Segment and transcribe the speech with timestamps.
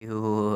[0.00, 0.47] 哟